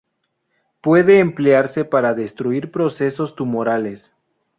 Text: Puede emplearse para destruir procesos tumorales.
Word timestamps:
Puede 0.81 1.19
emplearse 1.19 1.85
para 1.85 2.15
destruir 2.15 2.71
procesos 2.71 3.35
tumorales. 3.35 4.15